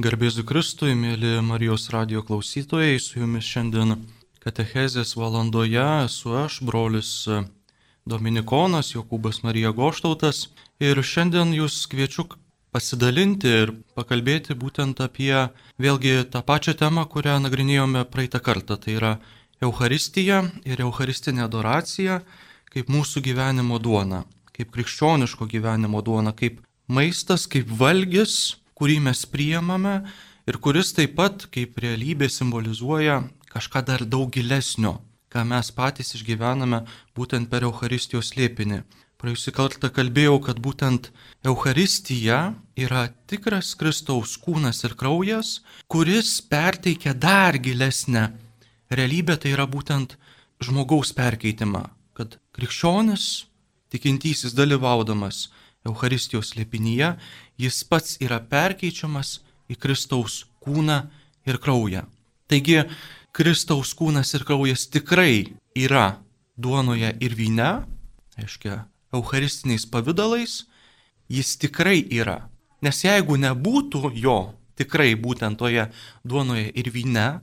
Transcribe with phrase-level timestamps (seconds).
[0.00, 3.98] Garbėsiu Kristui, mėly Marijos radio klausytojai, su jumis šiandien
[4.40, 7.10] Katechezės valandoje esu aš, brolis
[8.08, 10.46] Dominikonas Jokūbas Marija Goštautas.
[10.80, 12.24] Ir šiandien jūs kviečiu
[12.72, 15.34] pasidalinti ir pakalbėti būtent apie
[15.76, 19.12] vėlgi tą pačią temą, kurią nagrinėjome praeitą kartą, tai yra
[19.60, 22.22] Euharistija ir Eucharistinė adoracija
[22.72, 24.24] kaip mūsų gyvenimo duona,
[24.56, 30.00] kaip krikščioniško gyvenimo duona, kaip maistas, kaip valgis kurį mes priemame
[30.50, 33.20] ir kuris taip pat kaip realybė simbolizuoja
[33.52, 34.96] kažką dar daug gilesnio,
[35.30, 36.80] ką mes patys išgyvename
[37.14, 38.80] būtent per Euharistijos liepinį.
[39.22, 41.12] Praėjusį kartą kalbėjau, kad būtent
[41.46, 42.40] Euharistija
[42.74, 48.32] yra tikras Kristaus kūnas ir kraujas, kuris perteikia dar gilesnę
[48.90, 50.18] realybę, tai yra būtent
[50.58, 51.86] žmogaus perkeitimą,
[52.18, 53.44] kad krikščionis,
[53.94, 55.52] tikintysis dalyvaudamas
[55.88, 57.14] Euharistijos liepinyje,
[57.58, 60.98] jis pats yra perkeičiamas į Kristaus kūną
[61.48, 62.04] ir kraują.
[62.50, 62.82] Taigi,
[63.32, 66.18] Kristaus kūnas ir kraujas tikrai yra
[66.60, 67.70] duonoje ir vyne,
[68.38, 70.62] aiškia, eucharistiniais pavydalais,
[71.32, 72.42] jis tikrai yra.
[72.82, 75.86] Nes jeigu nebūtų jo tikrai būtent toje
[76.24, 77.40] duonoje ir vyne,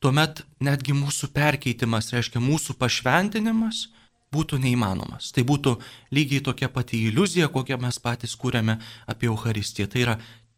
[0.00, 3.88] tuomet netgi mūsų perkeitimas, reiškia mūsų pašventinimas,
[4.34, 5.32] būtų neįmanomas.
[5.34, 5.74] Tai būtų
[6.14, 8.78] lygiai tokia pati iliuzija, kokią mes patys kūrėme
[9.10, 9.88] apie Euharistiją.
[9.90, 10.16] Tai yra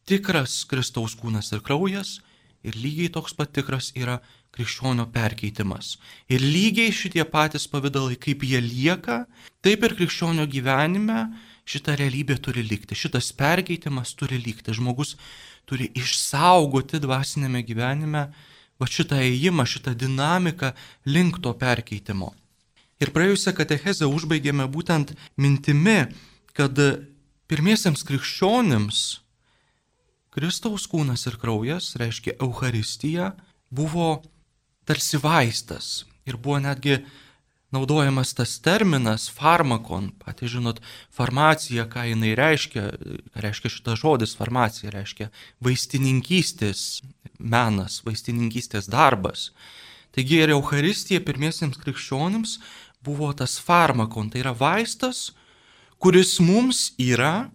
[0.08, 2.18] tikras Kristaus kūnas ir kraujas
[2.62, 4.20] ir lygiai toks pat tikras yra
[4.52, 5.96] krikščionio perkeitimas.
[6.28, 9.22] Ir lygiai šitie patys pavydalai, kaip jie lieka,
[9.64, 11.24] taip ir krikščionio gyvenime
[11.64, 14.74] šita realybė turi likti, šitas perkeitimas turi likti.
[14.76, 15.16] Žmogus
[15.68, 18.26] turi išsaugoti dvasinėme gyvenime
[18.82, 20.74] va šitą ėjimą, šitą dinamiką
[21.08, 22.32] link to perkeitimo.
[23.02, 26.06] Ir praėjusią katechezę užbaigėme būtent mintimi,
[26.54, 26.78] kad
[27.50, 29.02] pirmiesiems krikščionims
[30.32, 33.34] Kristaus kūnas ir kraujas, reiškia Euharistija,
[33.68, 34.22] buvo
[34.88, 37.02] tarsi vaistas ir buvo netgi
[37.72, 40.80] naudojamas tas terminas farmakon, patys žinot,
[41.12, 42.86] farmacija, ką jinai reiškia,
[43.32, 45.30] ką reiškia šitas žodis farmacija, reiškia
[45.64, 47.02] vaistininkystės
[47.40, 49.50] menas, vaistininkystės darbas.
[50.12, 52.58] Taigi ir Euharistija pirmiesiems krikščionims
[53.04, 55.32] buvo tas farmakon, tai yra vaistas,
[55.98, 57.50] kuris mums yra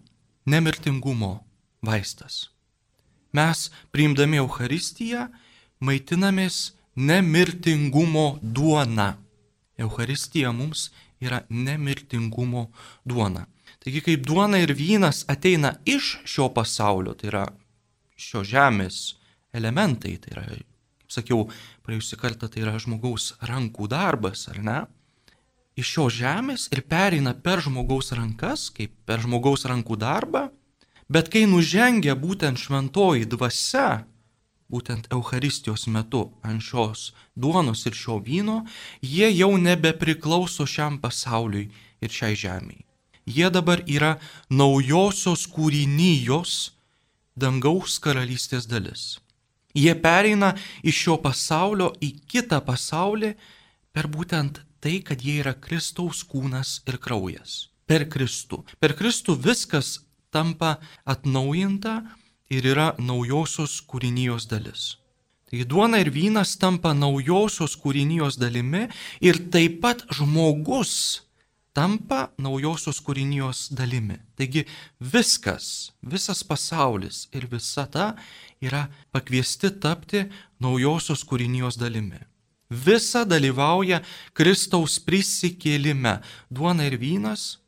[0.46, 1.38] nemirtingumo
[1.82, 2.48] vaistas.
[3.32, 5.28] Mes priimdami Euharistiją
[5.84, 9.16] maitinamės nemirtingumo duona.
[9.78, 10.88] Euharistija mums
[11.20, 12.68] yra nemirtingumo
[13.04, 13.46] duona.
[13.78, 17.44] Taigi kaip duona ir vynas ateina iš šio pasaulio, tai yra
[18.18, 19.18] šio žemės
[19.54, 21.44] elementai, tai yra, kaip sakiau,
[21.86, 24.80] praėjusią kartą tai yra žmogaus rankų darbas, ar ne?
[25.78, 30.48] Iš šios žemės ir pereina per žmogaus rankas, kaip per žmogaus rankų darbą,
[31.08, 34.04] bet kai nužengia būtent šventoji dvasia,
[34.68, 38.64] būtent Euharistijos metu ant šios duonos ir šio vyno,
[39.00, 41.70] jie jau nebepriklauso šiam pasauliui
[42.02, 42.84] ir šiai žemiai.
[43.28, 44.16] Jie dabar yra
[44.50, 46.72] naujosios kūrinyjos
[47.36, 49.18] dangaus karalystės dalis.
[49.76, 53.34] Jie pereina iš šio pasaulio į kitą pasaulį
[53.92, 57.68] per būtent tai, kad jie yra Kristaus kūnas ir kraujas.
[57.88, 58.62] Per Kristų.
[58.80, 59.98] Per Kristų viskas
[60.34, 60.76] tampa
[61.08, 62.02] atnaujinta
[62.52, 64.96] ir yra naujosios kūrinijos dalis.
[65.48, 68.84] Taigi duona ir vynas tampa naujosios kūrinijos dalimi
[69.24, 71.22] ir taip pat žmogus
[71.72, 74.18] tampa naujosios kūrinijos dalimi.
[74.36, 74.66] Taigi
[75.00, 78.10] viskas, visas pasaulis ir visa ta
[78.60, 80.26] yra pakviesti tapti
[80.60, 82.27] naujosios kūrinijos dalimi
[82.70, 84.02] visa dalyvauja
[84.36, 86.18] Kristaus prisikėlime.
[86.50, 87.58] Duona ir vynas,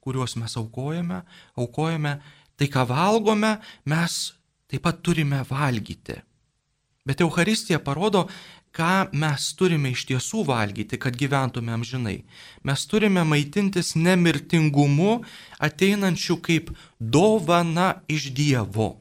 [0.00, 1.22] kuriuos mes aukojame,
[1.58, 2.18] aukojame,
[2.56, 4.36] tai ką valgome, mes
[4.70, 6.20] taip pat turime valgyti.
[7.06, 8.26] Bet Euharistija parodo,
[8.76, 12.18] ką mes turime iš tiesų valgyti, kad gyventume amžinai.
[12.66, 15.22] Mes turime maitintis nemirtingumu,
[15.62, 18.96] ateinančiu kaip dovana iš Dievo.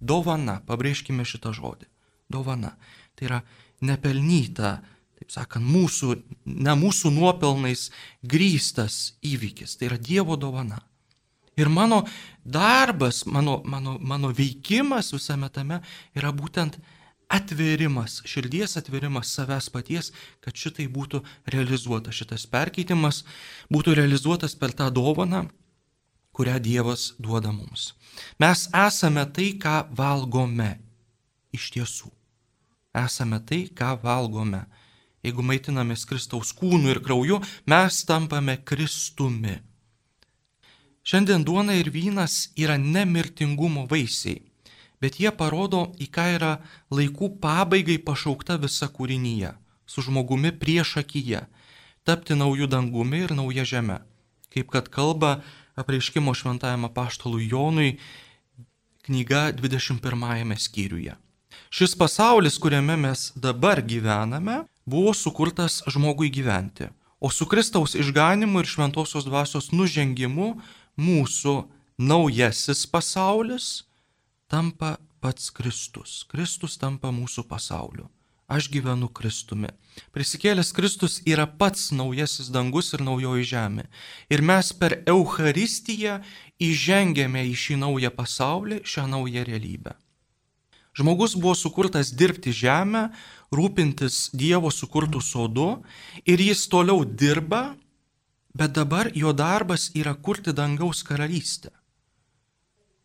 [0.00, 1.88] Dovana, pabrėžkime šitą žodį.
[2.28, 2.74] Dovana.
[3.14, 3.40] Tai yra
[3.84, 4.78] nepelnyta,
[5.18, 7.88] taip sakant, mūsų, ne mūsų nuopelnais
[8.24, 9.78] grįstas įvykis.
[9.78, 10.82] Tai yra Dievo dovana.
[11.56, 12.02] Ir mano
[12.44, 15.80] darbas, mano, mano, mano veikimas visame tame
[16.16, 16.80] yra būtent
[17.30, 20.10] atverimas, širdies atverimas savęs paties,
[20.42, 21.22] kad šitai būtų
[21.54, 23.22] realizuota, šitas perkeitimas
[23.72, 25.46] būtų realizuotas per tą dovaną,
[26.34, 27.92] kurią Dievas duoda mums.
[28.42, 30.74] Mes esame tai, ką valgome
[31.54, 32.10] iš tiesų
[32.94, 34.64] esame tai, ką valgome.
[35.24, 39.58] Jeigu maitinamės Kristaus kūnu ir krauju, mes tampame Kristumi.
[41.04, 44.42] Šiandien duona ir vynas yra nemirtingumo vaisiai.
[45.04, 46.52] bet jie parodo, į ką yra
[46.94, 49.50] laikų pabaigai pašaukta visa kūrinyje-
[49.92, 51.46] su žmogumi prieš akiją-
[52.06, 53.98] tapti naujų dangumi ir nauja žeme.
[54.48, 55.42] Kaip kad kalba
[55.76, 57.98] apreiškimo šventajame paštalui Jonui
[59.04, 61.16] knyga 21 skyriuje.
[61.74, 66.86] Šis pasaulis, kuriame mes dabar gyvename, buvo sukurtas žmogui gyventi,
[67.20, 70.52] o su Kristaus išganimu ir šventosios dvasios nužengimu
[70.94, 71.54] mūsų
[71.98, 73.66] naujasis pasaulis
[74.46, 76.20] tampa pats Kristus.
[76.30, 78.06] Kristus tampa mūsų pasauliu.
[78.46, 79.72] Aš gyvenu Kristumi.
[80.14, 83.88] Prisikėlęs Kristus yra pats naujasis dangus ir naujoji žemė.
[84.30, 86.20] Ir mes per Eucharistiją
[86.62, 89.98] įžengėme į šį naują pasaulį, šią naują realybę.
[90.94, 93.08] Žmogus buvo sukurtas dirbti žemę,
[93.54, 95.68] rūpintis Dievo sukurtų sodu
[96.26, 97.74] ir jis toliau dirba,
[98.54, 101.72] bet dabar jo darbas yra kurti dangaus karalystę.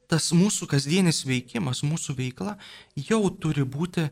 [0.09, 2.57] Tas mūsų kasdienis veikimas, mūsų veikla
[2.97, 4.07] jau turi būti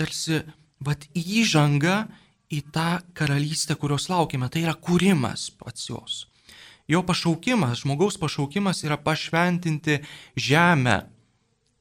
[0.00, 0.42] tarsi
[0.80, 2.06] vat įžanga
[2.52, 4.48] į tą karalystę, kurios laukime.
[4.52, 6.26] Tai yra kūrimas pats jos.
[6.88, 10.00] Jo pašaukimas, žmogaus pašaukimas yra pašventinti
[10.36, 11.11] žemę.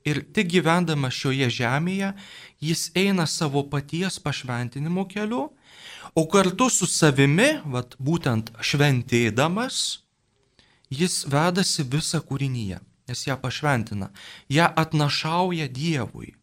[0.07, 2.13] Ir tik gyvendamas šioje žemėje,
[2.63, 5.51] jis eina savo paties pašventinimo keliu,
[6.15, 10.01] o kartu su savimi, vat būtent šventėdamas,
[10.89, 14.09] jis vedasi visą kūrinyje, nes ją pašventina,
[14.49, 16.33] ją atnašauja Dievui.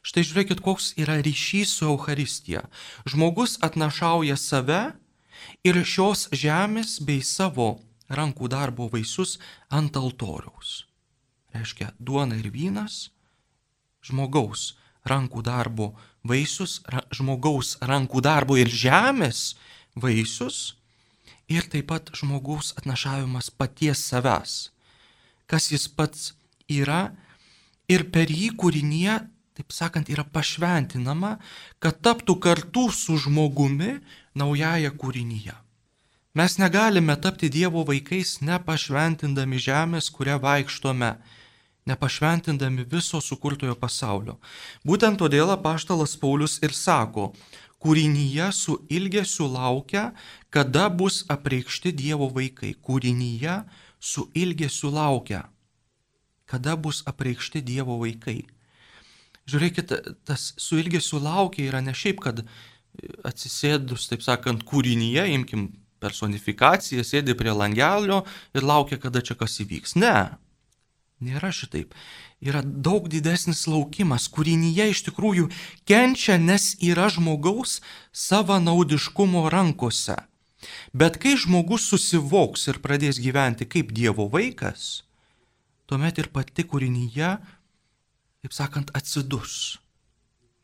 [0.00, 2.64] Štai žiūrėkit, koks yra ryšys su Euharistija.
[3.08, 4.80] Žmogus atnašauja save
[5.64, 9.38] ir šios žemės bei savo rankų darbo vaisius
[9.68, 10.89] ant altoriaus.
[11.54, 13.10] Reiškia, duona ir vynas,
[14.06, 14.74] žmogaus
[15.08, 15.92] rankų darbo
[16.26, 19.56] vaisius, ra, žmogaus rankų darbo ir žemės
[19.96, 20.76] vaisius
[21.50, 24.70] ir taip pat žmogaus atnašavimas paties savęs,
[25.50, 26.32] kas jis pats
[26.70, 27.10] yra
[27.90, 29.18] ir per jį kūrinėje
[29.60, 31.36] taip sakant, yra pašventinama,
[31.82, 33.98] kad taptų kartu su žmogumi
[34.38, 35.52] naująją kūrinyje.
[36.38, 41.10] Mes negalime tapti Dievo vaikais nepašventindami žemės, kurią vaikštome,
[41.90, 44.38] nepašventindami viso sukurtojo pasaulio.
[44.86, 47.30] Būtent todėl apaštalas Paulius ir sako,
[47.80, 50.10] kūrinyje su ilgesiu laukia,
[50.52, 52.74] kada bus apreikšti Dievo vaikai.
[52.76, 53.62] Kūrinyje
[54.00, 55.46] su ilgesiu laukia,
[56.50, 58.42] kada bus apreikšti Dievo vaikai.
[59.50, 59.94] Žiūrėkit,
[60.28, 62.44] tas su ilgesiu laukia yra ne šiaip, kad
[63.26, 65.70] atsisėdus, taip sakant, kūrinyje, imkim
[66.00, 68.22] personifikaciją, sėdi prie langelio
[68.56, 69.96] ir laukia, kada čia kas įvyks.
[70.00, 70.14] Ne,
[71.20, 71.94] nėra šitaip.
[72.40, 74.28] Yra daug didesnis laukimas.
[74.32, 75.50] Kūrinyje iš tikrųjų
[75.88, 77.80] kenčia, nes yra žmogaus
[78.12, 80.16] savanaudiškumo rankose.
[80.92, 85.06] Bet kai žmogus susivoks ir pradės gyventi kaip Dievo vaikas,
[85.88, 87.30] tuomet ir pati kūrinyje
[88.40, 89.78] taip sakant, atsidus,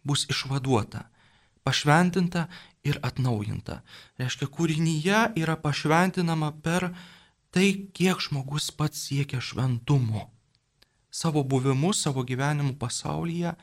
[0.05, 1.06] bus išvaduota,
[1.67, 2.47] pašventinta
[2.87, 3.82] ir atnaujinta.
[4.20, 6.91] Reiškia, kūrinyje yra pašventinama per
[7.52, 10.31] tai, kiek žmogus pats siekia šventumo.
[11.16, 13.54] Savo buvimu, savo gyvenimu pasaulyje,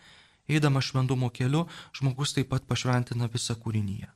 [0.50, 4.10] eidamas šventumo keliu, žmogus taip pat pašventina visą kūrinyje.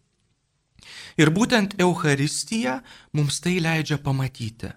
[1.21, 2.79] Ir būtent Euharistija
[3.13, 4.71] mums tai leidžia pamatyti.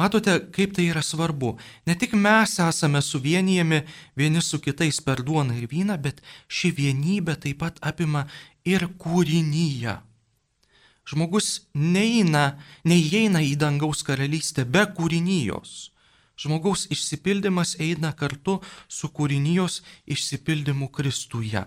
[0.00, 1.58] Matote, kaip tai yra svarbu.
[1.84, 3.82] Ne tik mes esame suvienijami
[4.16, 8.24] vieni su kitais per duoną ir vyną, bet ši vienybė taip pat apima
[8.64, 9.98] ir kūrinyje.
[11.10, 12.54] Žmogus neina,
[12.88, 15.90] neįeina į dangaus karalystę be kūrinijos.
[16.40, 21.66] Žmogaus išsipildymas eina kartu su kūrinijos išsipildymu Kristuje.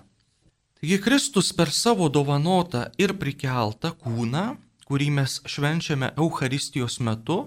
[0.79, 4.47] Taigi Kristus per savo dovanotą ir prikeltą kūną,
[4.89, 7.37] kurį mes švenčiame Eucharistijos metu,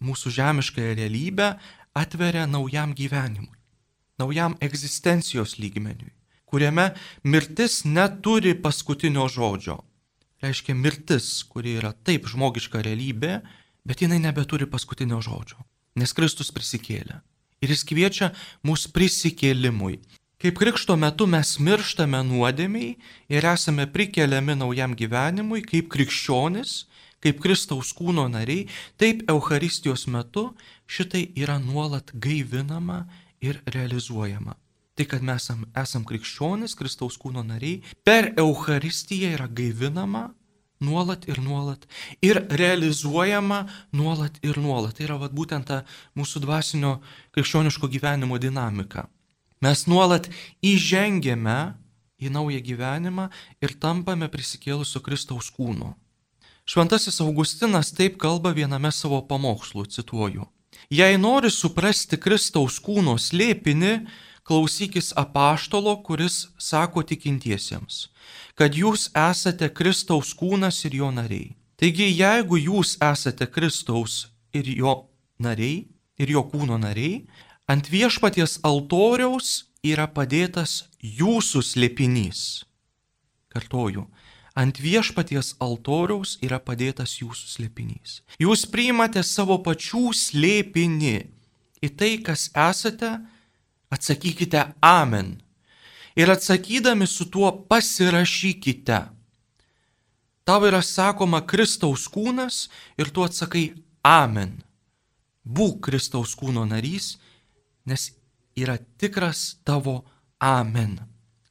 [0.00, 1.48] mūsų žemiškąją realybę
[1.94, 3.58] atveria naujam gyvenimui,
[4.18, 6.12] naujam egzistencijos lygmeniui,
[6.46, 6.92] kuriame
[7.24, 9.80] mirtis neturi paskutinio žodžio.
[10.44, 13.40] Reiškia mirtis, kuri yra taip žmogiška realybė,
[13.84, 15.58] bet jinai nebeturi paskutinio žodžio,
[15.98, 17.20] nes Kristus prisikėlė.
[17.62, 18.32] Ir jis kviečia
[18.66, 20.00] mus prisikėlimui.
[20.42, 22.96] Kaip krikšto metu mes mirštame nuodėmiai
[23.32, 26.82] ir esame prikeliami naujam gyvenimui, kaip krikščionis,
[27.24, 28.66] kaip Kristaus kūno nariai,
[29.00, 30.50] taip Euharistijos metu
[30.84, 33.06] šitai yra nuolat gaivinama
[33.40, 34.58] ir realizuojama.
[34.94, 35.48] Tai, kad mes
[35.80, 40.28] esam krikščionis, Kristaus kūno nariai, per Euharistiją yra gaivinama
[40.84, 41.86] nuolat ir nuolat
[42.22, 44.98] ir realizuojama nuolat ir nuolat.
[44.98, 45.82] Tai yra vat, būtent ta
[46.18, 46.98] mūsų dvasinio
[47.34, 49.08] krikščioniško gyvenimo dinamika.
[49.64, 50.28] Mes nuolat
[50.62, 51.58] įžengėme
[52.20, 53.28] į naują gyvenimą
[53.64, 55.94] ir tampame prisikėlusio Kristaus kūnu.
[56.64, 60.46] Šventasis Augustinas taip kalba viename savo pamokslų, cituoju.
[60.92, 63.92] Jei nori suprasti Kristaus kūno slėpinį,
[64.44, 68.08] klausykis apaštalo, kuris sako tikintiesiems,
[68.54, 71.54] kad jūs esate Kristaus kūnas ir jo nariai.
[71.80, 74.94] Taigi, jeigu jūs esate Kristaus ir jo
[75.42, 75.88] nariai,
[76.20, 77.24] ir jo kūno nariai,
[77.66, 82.64] ant viešpaties altoriaus yra padėtas jūsų slėpinys.
[83.52, 84.06] Kartoju,
[84.54, 88.20] ant viešpaties altoriaus yra padėtas jūsų slėpinys.
[88.38, 91.16] Jūs priimate savo pačių slėpinį
[91.84, 93.16] į tai, kas esate,
[93.94, 95.42] atsakykite Amen.
[96.16, 99.00] Ir atsakydami su tuo pasirašykite.
[100.44, 103.72] Tau yra sakoma Kristaus kūnas ir tu atsakai
[104.04, 104.60] Amen.
[105.44, 107.16] Būk Kristaus kūno narys,
[107.88, 108.12] nes
[108.56, 110.02] yra tikras tavo
[110.40, 110.98] Amen.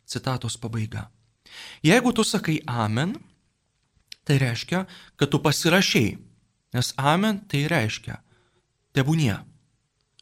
[0.05, 1.09] Citatos pabaiga.
[1.83, 3.15] Jeigu tu sakai Amen,
[4.23, 4.85] tai reiškia,
[5.17, 6.17] kad tu pasirašiai,
[6.73, 8.19] nes Amen tai reiškia
[8.93, 9.35] tebūnie.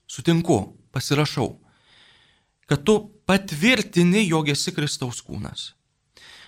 [0.07, 1.60] Sutinku, pasirašau
[2.71, 5.73] kad tu patvirtini, jog esi Kristaus kūnas.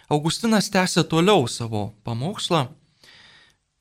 [0.08, 2.70] Augustinas tęsė toliau savo pamokslą.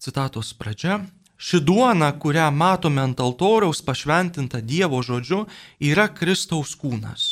[0.02, 0.96] Citatos pradžia.
[1.38, 5.44] Ši duona, kurią matome ant altoriaus pašventinta Dievo žodžiu,
[5.78, 7.28] yra Kristaus kūnas.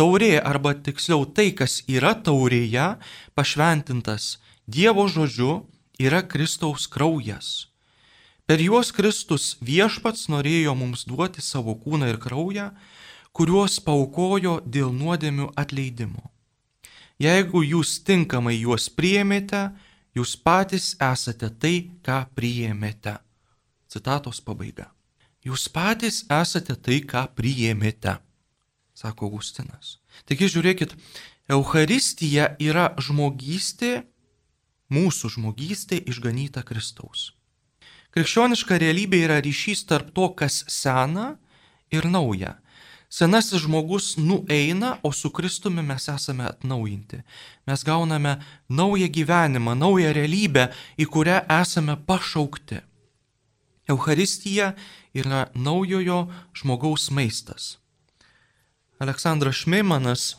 [0.00, 2.88] Taurė, arba tiksliau tai, kas yra taurėje,
[3.36, 5.66] pašventintas Dievo žodžiu,
[6.00, 7.68] yra Kristaus kraujas.
[8.48, 12.72] Per juos Kristus viešpats norėjo mums duoti savo kūną ir kraują,
[13.34, 16.30] kuriuos paukojo dėl nuodėmių atleidimo.
[17.18, 19.68] Jeigu jūs tinkamai juos priėmėte,
[20.14, 21.74] jūs patys esate tai,
[22.06, 23.18] ką priėmėte.
[23.90, 24.88] Citatos pabaiga.
[25.44, 28.16] Jūs patys esate tai, ką priėmėte,
[28.96, 29.98] sako Augustinas.
[30.26, 30.94] Taigi žiūrėkit,
[31.52, 34.06] Euharistija yra žmogystė,
[34.94, 37.32] mūsų žmogystė išganyta Kristaus.
[38.14, 41.34] Krikščioniška realybė yra ryšys tarp to, kas sena
[41.92, 42.54] ir nauja
[43.14, 47.20] Senasis žmogus nueina, o su Kristumi mes esame atnaujinti.
[47.66, 50.64] Mes gauname naują gyvenimą, naują realybę,
[50.98, 52.80] į kurią esame pašaukti.
[53.86, 54.72] Euharistija
[55.14, 56.26] yra naujojo
[56.58, 57.76] žmogaus maistas.
[58.98, 60.34] Aleksandras Šmeimanas,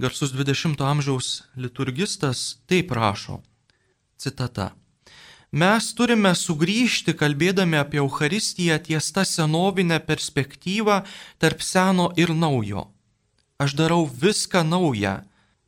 [0.00, 3.42] garsus 20-ojo amžiaus liturgistas, taip rašo.
[4.16, 4.72] Citata.
[5.52, 11.02] Mes turime sugrįžti, kalbėdami apie Euharistiją, ties tą senovinę perspektyvą
[11.36, 12.86] tarp seno ir naujo.
[13.60, 15.18] Aš darau viską naują,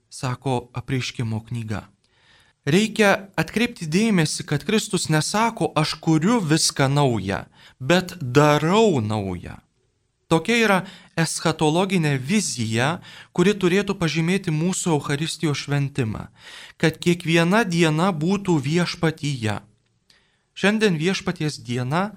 [0.08, 1.82] sako apreiškimo knyga.
[2.64, 7.42] Reikia atkreipti dėmesį, kad Kristus nesako, aš kuriu viską naują,
[7.76, 9.58] bet darau naują.
[10.32, 10.80] Tokia yra
[11.12, 13.04] eschatologinė vizija,
[13.36, 16.30] kuri turėtų pažymėti mūsų Euharistijos šventimą,
[16.80, 19.60] kad kiekviena diena būtų viešpatyje
[20.54, 22.12] Šiandien viešpaties diena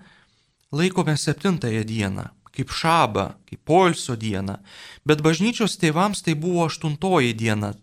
[0.72, 4.58] laikome septintąją dieną, kaip šabą, kaip polsio dieną,
[5.06, 7.74] bet bažnyčios tėvams tai buvo aštuntoji diena,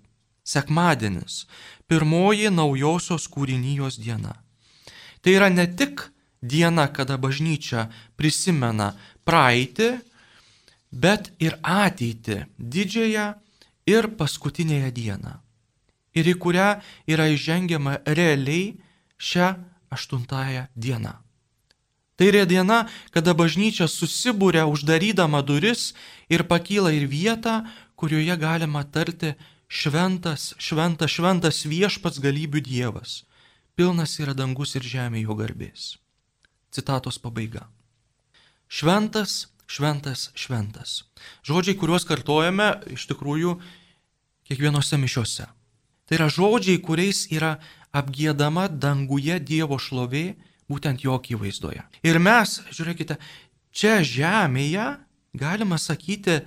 [0.44, 1.44] sekmadienis,
[1.88, 4.36] pirmoji naujosios kūrinijos diena.
[5.22, 6.06] Tai yra ne tik
[6.42, 8.92] diena, kada bažnyčia prisimena
[9.24, 9.90] praeitį,
[10.92, 13.28] bet ir ateitį, didžiąją
[13.90, 15.38] ir paskutinėje dieną.
[16.14, 16.68] Ir į kurią
[17.10, 18.76] yra įžengiama realiai
[19.18, 19.48] šią
[19.90, 21.12] aštuntąją dieną.
[22.16, 25.94] Tai yra diena, kada bažnyčia susibūrė uždarydama duris
[26.30, 27.64] ir pakyla ir vietą,
[27.98, 29.34] kurioje galima tarti
[29.66, 33.24] šventas, šventas, šventas viešpats galybių Dievas.
[33.74, 35.96] Pilnas yra dangus ir žemė jo garbės.
[36.70, 37.66] Citatos pabaiga.
[38.70, 41.02] Šventas, šventas, šventas.
[41.42, 43.58] Žodžiai, kuriuos kartojame iš tikrųjų
[44.46, 45.48] kiekvienose mišiuose.
[46.06, 47.56] Tai yra žodžiai, kuriais yra
[47.94, 50.34] apgėdama danguje Dievo šlovė,
[50.70, 51.84] būtent jo akivaizdoje.
[52.06, 53.18] Ir mes, žiūrėkite,
[53.74, 54.86] čia žemėje,
[55.36, 56.40] galima sakyti,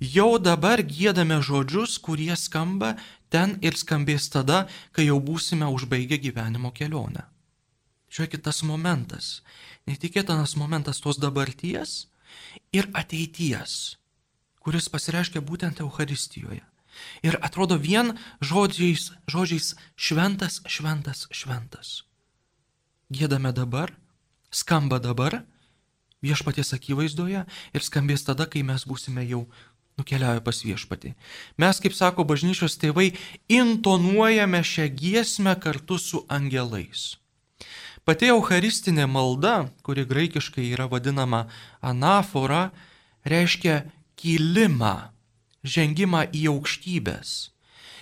[0.00, 2.96] jau dabar gėdame žodžius, kurie skamba
[3.30, 7.26] ten ir skambės tada, kai jau būsime užbaigę gyvenimo kelionę.
[8.10, 9.40] Žiūrėkit, tas momentas,
[9.86, 12.08] netikėtinas momentas tos dabarties
[12.74, 13.96] ir ateities,
[14.58, 16.64] kuris pasireiškia būtent Euharistijoje.
[17.26, 22.02] Ir atrodo vien žodžiais, žodžiais šventas, šventas, šventas.
[23.10, 23.92] Gėdame dabar,
[24.50, 25.42] skamba dabar,
[26.22, 29.46] viešpaties akivaizdoje ir skambės tada, kai mes būsime jau
[30.00, 31.14] nukeliavę pas viešpatį.
[31.60, 33.12] Mes, kaip sako bažnyčios tėvai,
[33.50, 37.16] intonuojame šią giesmę kartu su angelais.
[38.08, 41.44] Pati eucharistinė malda, kuri graikiškai yra vadinama
[41.84, 42.70] anafora,
[43.28, 43.82] reiškia
[44.16, 45.10] kilimą
[45.64, 47.50] žengimą į aukštybės.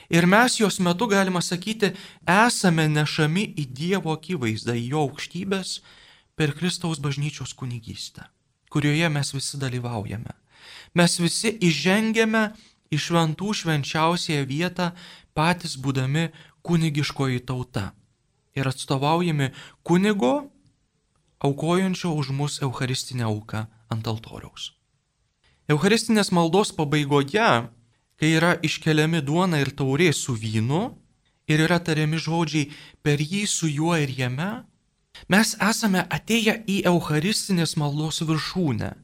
[0.09, 1.93] Ir mes jos metu, galima sakyti,
[2.25, 5.81] esame nešami į Dievo akivaizdą, į jo aukštybės
[6.37, 8.25] per Kristaus bažnyčios kunigystę.
[8.69, 10.33] kurioje mes visi dalyvaujame.
[10.95, 12.43] Mes visi įžengėme
[12.93, 14.93] į šventų švenčiausiąją vietą,
[15.37, 16.29] patys būdami
[16.63, 17.93] kunigiškoji tauta
[18.59, 19.53] ir atstovaujami
[19.87, 20.51] kunigo,
[21.41, 24.78] aukojančio už mus Eucharistinę auką ant altoriaus.
[25.69, 27.49] Eucharistinės maldos pabaigoje,
[28.17, 30.95] kai yra iškeliami duona ir taurė su vynu
[31.45, 32.71] ir yra tariami žodžiai
[33.05, 34.49] per jį su juo ir jame,
[35.29, 38.95] mes esame atėję į Eucharistinės maldos viršūnę.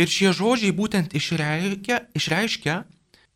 [0.00, 2.78] Ir šie žodžiai būtent išreiškia, išreiškia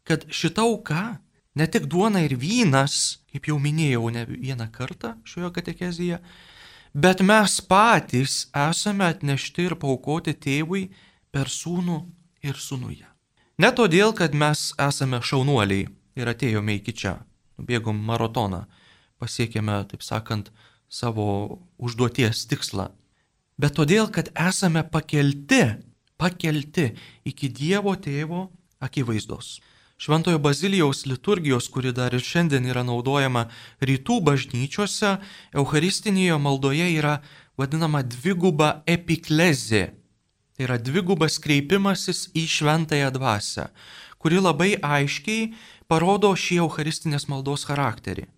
[0.09, 1.19] kad šita auka,
[1.55, 6.23] ne tik duona ir vynas, kaip jau minėjau ne vieną kartą šioje katekezėje,
[6.97, 10.87] bet mes patys esame atnešti ir paukoti tėvui
[11.29, 12.01] per sūnų
[12.43, 13.07] ir sūnuje.
[13.63, 15.87] Ne todėl, kad mes esame šaunuoliai
[16.19, 17.17] ir atėjome iki čia,
[17.61, 18.65] nubėgom maratoną,
[19.23, 20.51] pasiekėme, taip sakant,
[20.93, 22.91] savo užduoties tikslą,
[23.61, 25.63] bet todėl, kad esame pakelti,
[26.21, 26.91] pakelti
[27.29, 28.49] iki Dievo tėvo
[28.83, 29.61] akivaizdos.
[30.03, 33.45] Šventojo Bazilijaus liturgijos, kuri dar ir šiandien yra naudojama
[33.79, 35.21] rytų bažnyčiose,
[35.55, 37.21] Eucharistinėje maldoje yra
[37.61, 40.02] vadinama dviguba epiklezė.
[40.63, 43.65] Tai yra dvigubas kreipimasis į šventąją dvasę,
[44.23, 45.49] kuri labai aiškiai
[45.91, 48.29] parodo šį Eucharistinės maldos charakterį.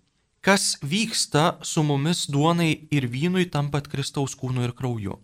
[0.40, 5.18] Kas vyksta su mumis duonai ir vynui tampat Kristaus kūnu ir krauju.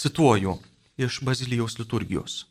[0.00, 0.54] Cituoju
[0.96, 2.46] iš Bazilijaus liturgijos.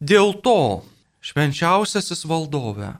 [0.00, 0.86] Dėl to
[1.20, 2.94] švenčiausiasis valdove,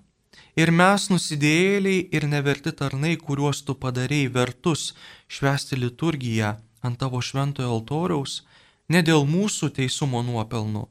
[0.60, 4.90] ir mes nusidėjėliai ir neverti tarnai, kuriuos tu padarėjai vertus
[5.24, 6.52] švesti liturgiją
[6.84, 8.42] ant tavo šventojo altoriaus,
[8.88, 10.86] ne dėl mūsų teisumo nuopelnų.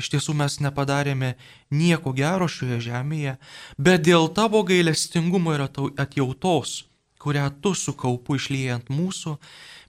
[0.00, 1.34] Iš tiesų mes nepadarėme
[1.74, 3.36] nieko gero šioje žemėje,
[3.76, 6.86] bet dėl tavo gailestingumo ir atjautos,
[7.20, 9.36] kurią tu su kaupu išliejant mūsų,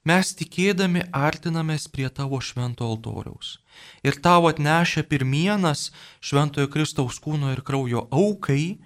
[0.03, 3.59] mes tikėdami artinamės prie tavo švento altoriaus.
[4.03, 8.81] Ir tavo atnešę pirmienas šventojo Kristaus kūno ir kraujo aukai,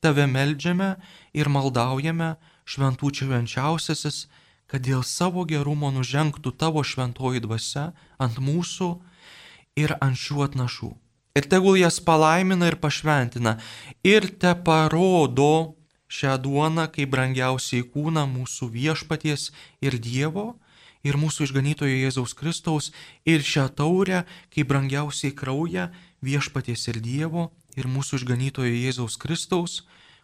[0.00, 0.94] tave melžiame
[1.36, 4.24] ir maldaujame šventų švenčiausiasis,
[4.72, 8.88] kad dėl savo gerumo nužengtų tavo šventoji dvasia ant mūsų
[9.76, 10.88] ir ant šių atnašų.
[11.36, 13.58] Ir tegul jas palaimina ir pašventina,
[14.00, 15.76] ir te parodo
[16.08, 19.50] šią duoną kaip brangiausiai kūną mūsų viešpaties
[19.84, 20.54] ir Dievo,
[21.04, 22.92] ir mūsų išganytojo Jėzaus Kristaus,
[23.28, 25.90] ir šią taurę kaip brangiausiai kraują
[26.24, 29.82] viešpaties ir Dievo, ir mūsų išganytojo Jėzaus Kristaus,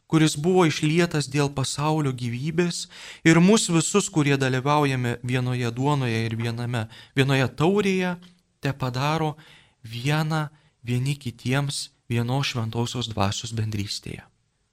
[0.08, 2.86] kuris buvo išlietas dėl pasaulio gyvybės,
[3.28, 8.16] ir mus visus, kurie dalyvaujame vienoje duonoje ir viename, vienoje taurėje,
[8.64, 9.36] te padaro
[9.84, 10.48] vieną
[10.82, 14.24] vieni kitiems vienos šventosios dvasios bendrystėje.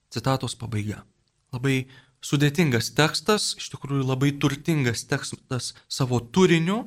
[0.09, 1.03] Citatos pabaiga.
[1.51, 1.85] Labai
[2.23, 6.85] sudėtingas tekstas, iš tikrųjų labai turtingas tekstas savo turiniu,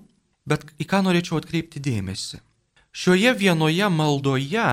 [0.49, 2.41] bet į ką norėčiau atkreipti dėmesį.
[2.97, 4.71] Šioje vienoje maldoje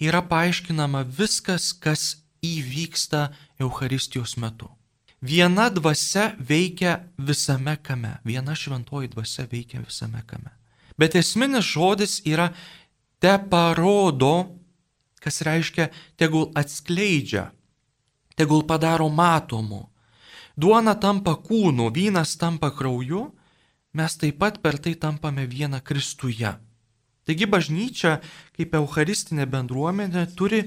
[0.00, 3.28] yra paaiškinama viskas, kas įvyksta
[3.60, 4.70] Euharistijos metu.
[5.20, 10.50] Viena dvasia veikia visame kame, viena šventoji dvasia veikia visame kame.
[10.96, 12.50] Bet esminis žodis yra
[13.20, 14.56] te parodo,
[15.20, 17.50] kas reiškia tegul atskleidžia
[18.40, 19.90] tegul padaro matomu.
[20.56, 23.26] Duona tampa kūnu, vynas tampa krauju,
[23.96, 26.52] mes taip pat per tai tampame viena Kristuje.
[27.28, 28.16] Taigi bažnyčia,
[28.56, 30.62] kaip Eucharistinė bendruomenė, turi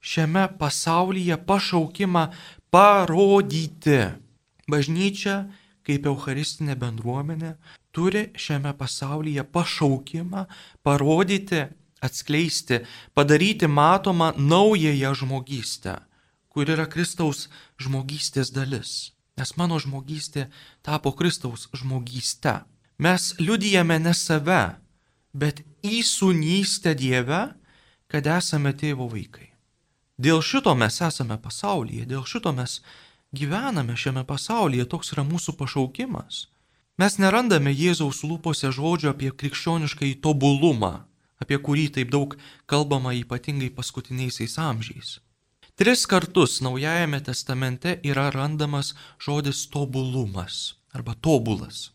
[0.00, 2.26] šiame pasaulyje pašaukimą
[2.70, 4.00] parodyti.
[4.66, 5.46] Bažnyčia,
[5.86, 7.54] kaip Eucharistinė bendruomenė,
[7.94, 10.46] turi šiame pasaulyje pašaukimą
[10.82, 11.66] parodyti,
[12.02, 12.82] atskleisti,
[13.14, 16.00] padaryti matomą naująją žmogystę
[16.56, 19.12] kur yra Kristaus žmogystės dalis.
[19.36, 20.46] Nes mano žmogystė
[20.80, 22.62] tapo Kristaus žmogyste.
[22.96, 24.78] Mes liudijame ne save,
[25.36, 27.42] bet įsūnystę Dieve,
[28.08, 29.50] kad esame tėvo vaikai.
[30.16, 32.80] Dėl šito mes esame pasaulyje, dėl šito mes
[33.36, 36.48] gyvename šiame pasaulyje, toks yra mūsų pašaukimas.
[36.96, 41.04] Mes nerandame Jėzaus lūpose žodžio apie krikščionišką įtobulumą,
[41.36, 42.32] apie kurį taip daug
[42.64, 45.20] kalbama ypatingai paskutiniaisiais amžiais.
[45.76, 51.92] Tris kartus Naujajame testamente yra randamas žodis tobulumas arba tobulas.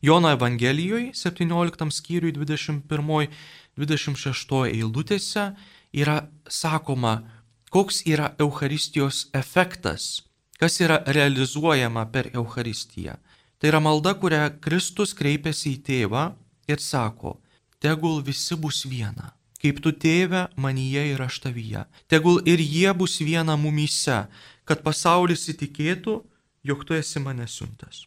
[0.00, 5.58] Jono Evangelijoje 17 skyriui 21-26 eilutėse
[5.90, 7.26] yra sakoma,
[7.70, 10.22] koks yra Eucharistijos efektas,
[10.58, 13.16] kas yra realizuojama per Eucharistiją.
[13.58, 16.24] Tai yra malda, kurią Kristus kreipiasi į tėvą
[16.70, 17.38] ir sako,
[17.82, 21.80] tegul visi bus viena kaip tu tėve manyje ir aš tavyje.
[22.06, 24.20] Tegul ir jie bus viena mumyse,
[24.62, 26.14] kad pasaulis įtikėtų,
[26.62, 28.04] jog tu esi mane siuntas.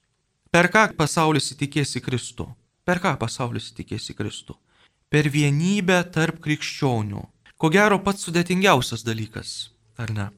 [0.48, 2.48] Per ką pasaulis įtikės į Kristų?
[2.88, 4.56] Per ką pasaulis įtikės į Kristų?
[5.12, 7.22] per vienybę tarp krikščionių.
[7.62, 9.50] Ko gero pats sudėtingiausias dalykas,
[10.02, 10.32] ar ne?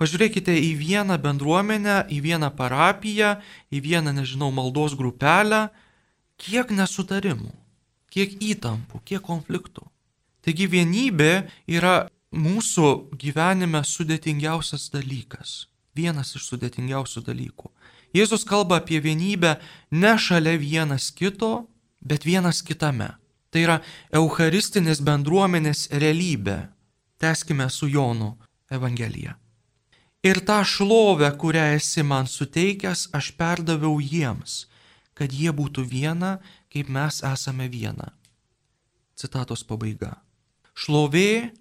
[0.00, 3.34] Pažiūrėkite į vieną bendruomenę, į vieną parapiją,
[3.68, 5.68] į vieną, nežinau, maldos grupelę,
[6.40, 7.52] kiek nesutarimų,
[8.08, 9.84] kiek įtampų, kiek konfliktų.
[10.40, 11.32] Taigi vienybė
[11.68, 12.88] yra mūsų
[13.20, 15.66] gyvenime sudėtingiausias dalykas.
[15.94, 17.68] Vienas iš sudėtingiausių dalykų.
[18.16, 19.58] Jėzus kalba apie vienybę
[19.92, 21.68] ne šalia vienas kito,
[22.00, 23.12] bet vienas kitame.
[23.54, 23.76] Tai yra
[24.10, 26.56] Eucharistinės bendruomenės realybė.
[27.22, 28.32] Teskime su Jonu
[28.66, 29.36] Evangelija.
[30.26, 34.64] Ir tą šlovę, kurią esi man suteikęs, aš perdaviau jiems,
[35.14, 36.40] kad jie būtų viena,
[36.72, 38.10] kaip mes esame viena.
[39.14, 40.16] Citatos pabaiga.
[40.74, 41.54] Šlovė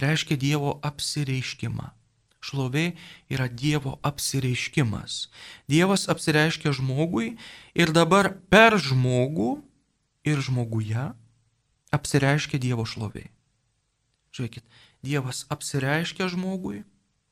[0.00, 1.92] reiškia Dievo apsireiškimą.
[2.40, 2.94] Šlovė
[3.28, 5.26] yra Dievo apsireiškimas.
[5.68, 7.34] Dievas apsireiškia žmogui
[7.76, 9.58] ir dabar per žmogų
[10.26, 11.10] ir žmoguje
[11.94, 13.28] apsireiškia Dievo šlovė.
[14.34, 14.64] Žiūrėkit,
[15.02, 16.82] Dievas apsireiškia žmogui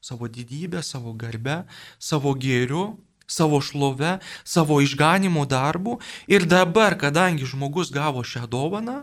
[0.01, 1.65] savo didybę, savo garbę,
[1.99, 2.97] savo gėriu,
[3.27, 5.99] savo šlove, savo išganimo darbu
[6.31, 9.03] ir dabar, kadangi žmogus gavo šią dovaną,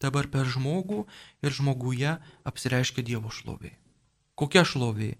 [0.00, 1.06] dabar per žmogų
[1.40, 3.72] ir žmoguje apsireiškia Dievo šlovė.
[4.36, 5.14] Kokia šlovė?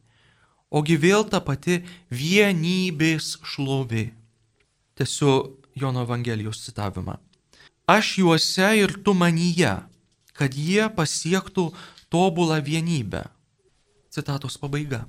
[0.74, 4.10] Ogi vėl ta pati vienybės šlovė.
[4.98, 7.16] Tiesiu Jono Evangelijos citavimą
[7.86, 9.76] aš juose ir tu manyje,
[10.34, 11.70] kad jie pasiektų
[12.12, 13.26] tobulą vienybę.
[14.10, 15.04] Citatos pabaiga.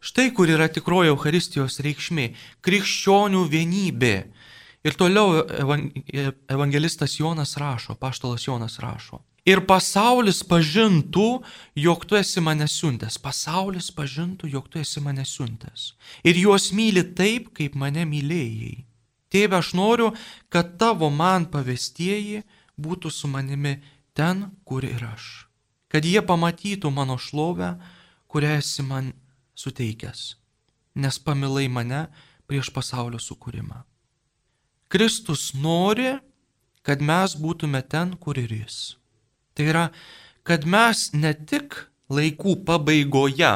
[0.00, 4.16] Štai kur yra tikroji Euharistijos reikšmė- krikščionių vienybė.
[4.84, 5.42] Ir toliau
[6.48, 9.20] evangelistas Jonas rašo, paštalas Jonas rašo.
[9.48, 11.42] Ir pasaulis pažintų,
[11.74, 13.18] jog tu esi mane siuntęs.
[13.18, 15.92] Pasaulis pažintų, jog tu esi mane siuntęs.
[16.22, 18.84] Ir juos myli taip, kaip mane mylėjai.
[19.32, 20.12] Tėve, aš noriu,
[20.48, 22.42] kad tavo man pavestieji
[22.80, 23.76] būtų su manimi
[24.16, 25.48] ten, kur ir aš.
[25.92, 27.74] Kad jie pamatytų mano šlovę,
[28.28, 29.12] kurią esi man
[29.56, 30.36] suteikęs,
[31.00, 32.06] nes pamilai mane
[32.48, 33.82] prieš pasaulio sukūrimą.
[34.88, 36.16] Kristus nori,
[36.84, 38.96] kad mes būtume ten, kur ir jis.
[39.52, 39.84] Tai yra,
[40.48, 41.76] kad mes ne tik
[42.08, 43.52] laikų pabaigoje,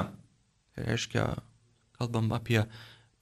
[0.77, 1.25] tai reiškia,
[1.97, 2.67] kalbam apie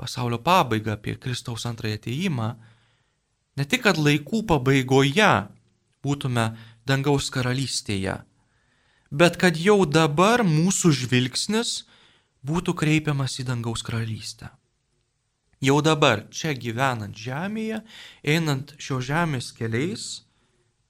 [0.01, 2.49] pasaulio pabaigą, apie Kristaus antrąją ateimą,
[3.57, 5.33] ne tik, kad laikų pabaigoje
[6.05, 6.47] būtume
[6.89, 8.17] dangaus karalystėje,
[9.11, 11.83] bet kad jau dabar mūsų žvilgsnis
[12.47, 14.49] būtų kreipiamas į dangaus karalystę.
[15.61, 17.83] Jau dabar, čia gyvenant žemėje,
[18.25, 20.23] einant šio žemės keliais,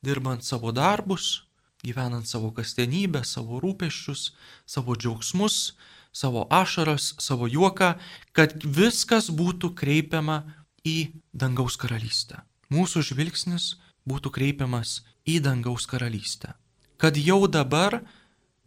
[0.06, 1.42] dirbant savo darbus,
[1.82, 4.28] gyvenant savo kasdienybę, savo rūpeščius,
[4.70, 5.72] savo džiaugsmus,
[6.12, 7.94] savo ašaras, savo juoką,
[8.32, 10.42] kad viskas būtų kreipiama
[10.86, 12.42] į dangaus karalystę.
[12.70, 13.76] Mūsų žvilgsnis
[14.08, 16.54] būtų kreipiamas į dangaus karalystę.
[17.00, 18.00] Kad jau dabar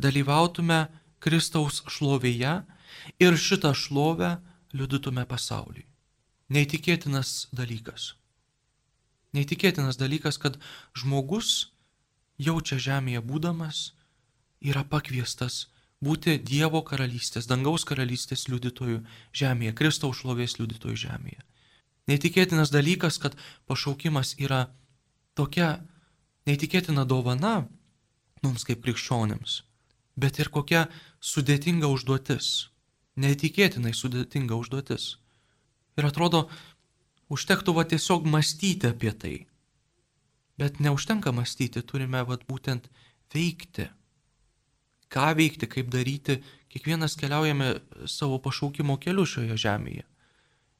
[0.01, 0.87] dalyvautume
[1.23, 2.63] Kristaus šlovėje
[3.19, 4.37] ir šitą šlovę
[4.73, 5.85] liudytume pasauliui.
[6.53, 8.13] Neįtikėtinas dalykas.
[9.33, 10.59] Neįtikėtinas dalykas, kad
[10.97, 11.73] žmogus
[12.37, 13.93] jaučia žemėje būdamas
[14.61, 15.67] yra pakviestas
[16.03, 19.01] būti Dievo karalystės, dangaus karalystės liudytojų
[19.35, 21.41] žemėje, Kristaus šlovės liudytojų žemėje.
[22.11, 23.37] Neįtikėtinas dalykas, kad
[23.69, 24.65] pašaukimas yra
[25.39, 25.77] tokia
[26.49, 27.63] neįtikėtina dovana
[28.43, 29.61] mums kaip krikščionėms,
[30.19, 30.87] bet ir kokia
[31.23, 32.69] sudėtinga užduotis.
[33.15, 35.17] Neįtikėtinai sudėtinga užduotis.
[35.95, 36.47] Ir atrodo,
[37.31, 39.35] užtektų va tiesiog mąstyti apie tai.
[40.57, 42.89] Bet neužtenka mąstyti, turime va būtent
[43.33, 43.87] veikti
[45.13, 46.39] ką veikti, kaip daryti,
[46.73, 47.75] kiekvienas keliaujame
[48.09, 50.07] savo pašaukimo keliu šioje žemėje.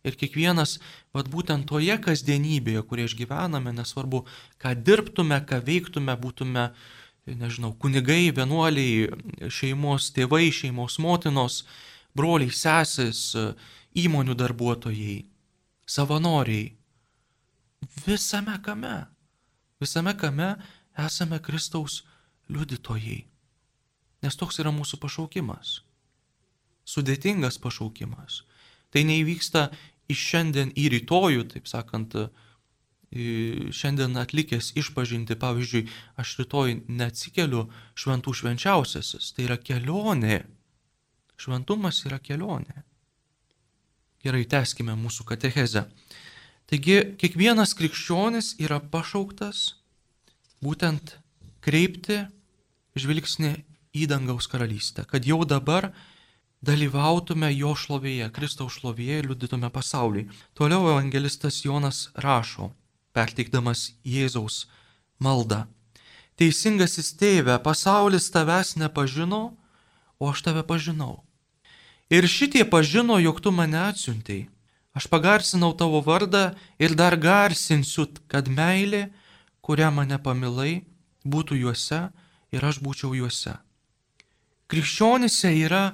[0.03, 0.79] Ir kiekvienas,
[1.15, 4.25] vad būtent toje kasdienybėje, kurioje išgyvename, nesvarbu,
[4.59, 6.65] ką dirbtume, ką veiktume, būtume,
[7.29, 9.07] nežinau, kunigai, vienuoliai,
[9.47, 11.61] šeimos tėvai, šeimos motinos,
[12.17, 13.29] broliai, sesis,
[13.95, 15.21] įmonių darbuotojai,
[15.87, 16.73] savanoriai.
[18.03, 18.95] Visame kame,
[19.79, 20.55] visame kame
[20.99, 22.01] esame Kristaus
[22.49, 23.32] liudytojai.
[24.23, 25.81] Nes toks yra mūsų pašaukimas.
[26.87, 28.43] Sudėtingas pašaukimas.
[28.93, 29.67] Tai neįvyksta
[30.11, 32.15] iš šiandien į rytojų, taip sakant,
[33.13, 35.85] šiandien atlikęs išpažinti, pavyzdžiui,
[36.17, 37.67] aš rytoj neatsikeliu
[37.99, 39.33] šventų švenčiausiasis.
[39.35, 40.43] Tai yra kelionė.
[41.37, 42.83] Šventumas yra kelionė.
[44.23, 45.85] Gerai, teskime mūsų katechezę.
[46.71, 49.73] Taigi, kiekvienas krikščionis yra pašauktas
[50.63, 51.17] būtent
[51.63, 52.21] kreipti
[52.95, 53.51] žvilgsnį
[53.93, 55.91] į dangaus karalystę, kad jau dabar
[56.65, 60.29] dalyvautume jo šlovėje, Kristaus šlovėje ir liudytume pasauliui.
[60.57, 62.71] Toliau evangelistas Jonas rašo,
[63.13, 64.65] perteikdamas Jėzaus
[65.19, 65.67] maldą.
[66.33, 69.53] teisingasis tėve, pasaulis tavęs nepažino,
[70.19, 71.21] o aš tave pažinau.
[72.09, 74.49] Ir šitie pažino, jog tu mane atsiuntėjai.
[74.93, 79.07] Aš pagarsinau tavo vardą ir dar garsinsiu, kad meilė,
[79.65, 80.83] kurią mane pamilai,
[81.25, 82.01] būtų juose
[82.53, 83.55] ir aš būčiau juose.
[84.73, 85.91] Krikščionise yra,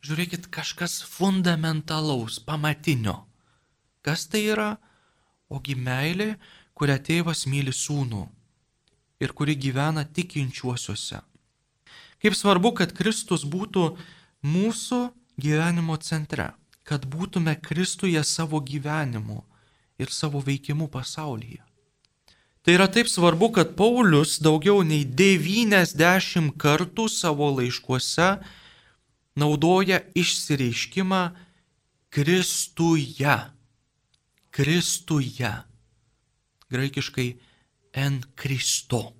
[0.00, 3.26] žiūrėkit, kažkas fundamentalaus, pamatinio.
[4.00, 4.70] Kas tai yra?
[5.52, 6.38] Ogi meilė,
[6.72, 8.22] kurią tėvas myli sūnų
[9.20, 11.20] ir kuri gyvena tikinčiuosiuose.
[12.24, 13.84] Kaip svarbu, kad Kristus būtų
[14.48, 15.02] mūsų
[15.36, 16.54] gyvenimo centre,
[16.88, 19.42] kad būtume Kristuje savo gyvenimu
[20.00, 21.60] ir savo veikimu pasaulyje.
[22.62, 28.28] Tai yra taip svarbu, kad Paulius daugiau nei 90 kartų savo laiškuose
[29.34, 31.22] naudoja išsireiškimą
[32.12, 33.36] Kristuje.
[34.54, 35.52] Kristuje.
[36.70, 37.28] Graikiškai
[37.98, 39.12] en Kristo.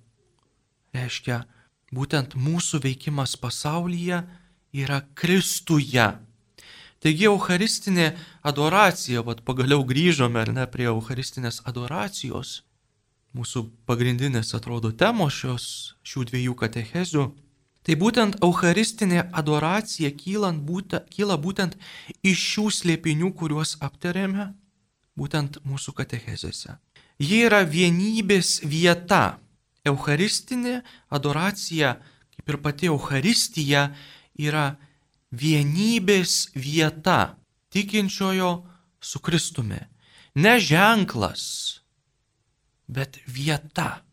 [0.93, 1.43] Reiškia,
[1.91, 4.23] būtent mūsų veikimas pasaulyje
[4.71, 6.11] yra Kristuje.
[7.03, 8.13] Taigi Eucharistinė
[8.47, 12.61] adoracija, vad pagaliau grįžome ar ne prie Eucharistinės adoracijos,
[13.33, 15.65] mūsų pagrindinės atrodo temos šios
[16.05, 17.25] šių dviejų katechezių,
[17.83, 20.11] tai būtent Eucharistinė adoracija
[20.61, 21.77] būta, kyla būtent
[22.23, 24.53] iš šių slėpinių, kuriuos aptarėme,
[25.17, 26.77] būtent mūsų katechezėse.
[27.19, 29.39] Ji yra vienybės vieta.
[29.85, 31.97] Eucharistinė adoracija,
[32.31, 33.93] kaip ir pati Eucharistija,
[34.39, 34.77] yra
[35.33, 37.35] vienybės vieta
[37.73, 38.63] tikinčiojo
[39.01, 39.81] su Kristumi.
[40.35, 41.82] Ne ženklas,
[42.87, 44.03] bet vieta.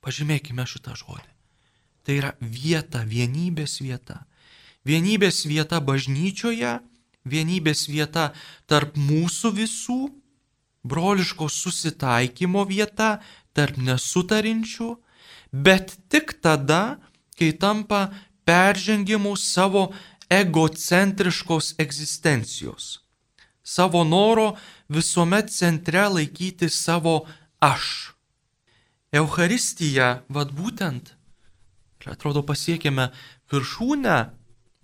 [0.00, 1.28] Pažymėkime šitą žodį.
[2.04, 4.24] Tai yra vieta, vienybės vieta.
[4.88, 6.78] Vienybės vieta bažnyčioje,
[7.28, 8.30] vienybės vieta
[8.66, 10.00] tarp mūsų visų
[10.82, 13.18] broliško susitaikymo vieta
[13.52, 14.94] tarp nesutarinčių,
[15.52, 16.96] bet tik tada,
[17.36, 18.08] kai tampa
[18.48, 19.90] peržengimu savo
[20.30, 23.00] egocentriškos egzistencijos,
[23.62, 24.54] savo noro
[24.88, 27.26] visuomet centre laikyti savo
[27.60, 28.12] aš.
[29.12, 31.14] Euharistija, vad būtent,
[32.06, 33.10] atrodo pasiekėme
[33.50, 34.18] viršūnę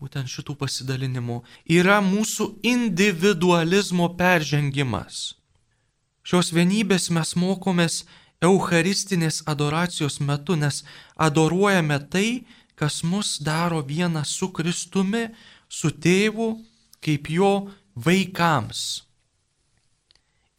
[0.02, 1.40] būtent šitų pasidalinimų,
[1.72, 5.36] yra mūsų individualizmo peržengimas.
[6.26, 8.02] Šios vienybės mes mokomės
[8.44, 10.82] Eucharistinės adoracijos metu, nes
[11.16, 12.44] adoruojame tai,
[12.76, 15.30] kas mus daro vieną su Kristumi,
[15.68, 16.50] su tėvu,
[17.00, 19.06] kaip jo vaikams.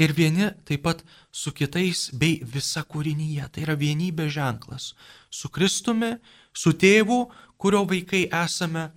[0.01, 1.03] Ir vieni taip pat
[1.37, 3.45] su kitais bei visa kūrinyje.
[3.53, 4.93] Tai yra vienybė ženklas.
[5.29, 6.15] Su Kristumi,
[6.53, 7.27] su tėvu,
[7.61, 8.87] kurio vaikai esame,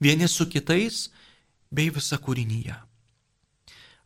[0.00, 1.06] vieni su kitais
[1.72, 2.76] bei visa kūrinyje.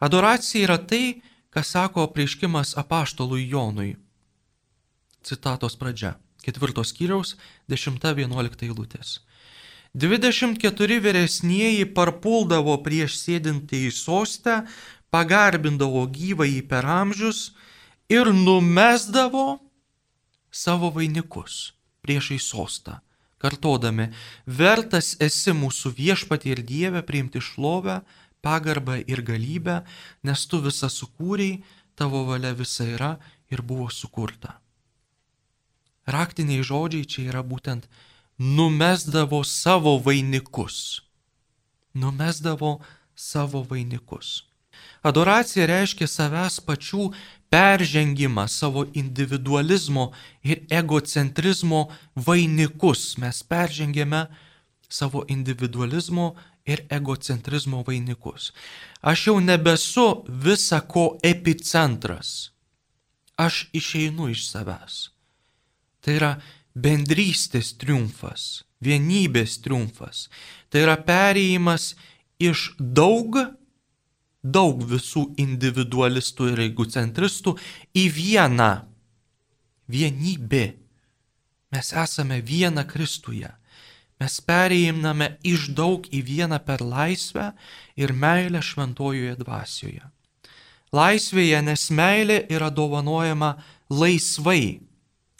[0.02, 3.96] Adoracija yra tai, ką sako prieškimas apaštalui Jonui.
[5.22, 6.16] Citatos pradžia.
[6.42, 7.36] Ketvirtos skyriaus
[7.70, 9.20] 10-11 eilutės.
[9.94, 14.62] 24 vyresnieji parpuldavo prieš sėdintį į sostę,
[15.12, 17.52] pagarbindavo gyvąjį per amžius
[18.12, 19.60] ir numesdavo
[20.50, 21.72] savo vainikus
[22.02, 22.98] priešai sostą,
[23.38, 24.08] kartodami,
[24.46, 28.00] vertas esi mūsų viešpatį ir Dievę priimti šlovę,
[28.42, 29.82] pagarbą ir galybę,
[30.26, 31.62] nes tu visą sukūrei,
[31.94, 33.12] tavo valia visa yra
[33.52, 34.58] ir buvo sukurta.
[36.10, 37.86] Raktiniai žodžiai čia yra būtent
[38.38, 41.02] numesdavo savo vainikus.
[41.94, 42.80] Numesdavo
[43.14, 44.51] savo vainikus.
[45.02, 47.08] Adoracija reiškia savęs pačių
[47.50, 50.12] peržengimą, savo individualizmo
[50.46, 53.18] ir egocentrizmo vainikus.
[53.18, 54.26] Mes peržengėme
[54.88, 56.32] savo individualizmo
[56.64, 58.52] ir egocentrizmo vainikus.
[59.02, 62.52] Aš jau nebesu visa ko epicentras.
[63.36, 65.08] Aš išeinu iš savęs.
[66.02, 66.32] Tai yra
[66.78, 70.28] bendrystės triumfas, vienybės triumfas.
[70.70, 71.92] Tai yra perėjimas
[72.42, 73.36] iš daug,
[74.42, 77.56] daug visų individualistų ir egocentristų
[77.94, 78.70] į vieną
[79.92, 80.64] vienybė.
[81.72, 83.48] Mes esame viena Kristuje.
[84.20, 87.52] Mes pereiname iš daug į vieną per laisvę
[87.98, 90.04] ir meilę šventojoje dvasioje.
[90.92, 93.56] Laisvėje, nes meilė yra dovanojama
[93.90, 94.82] laisvai,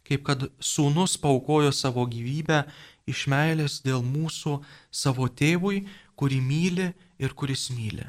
[0.09, 2.63] kaip kad sūnus paukojo savo gyvybę
[3.07, 4.57] iš meilės dėl mūsų
[4.91, 5.85] savo tėvui,
[6.17, 6.89] kurį myli
[7.21, 8.09] ir kuris myli.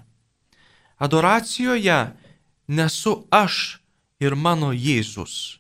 [1.04, 2.16] Adoracijoje
[2.68, 3.56] nesu aš
[4.24, 5.60] ir mano Jėzus.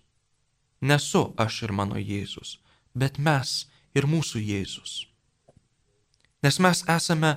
[0.79, 2.61] Nesu aš ir mano Jėzus,
[2.95, 4.93] bet mes ir mūsų Jėzus.
[6.43, 7.33] Nes mes esame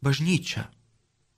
[0.00, 0.70] bažnyčia.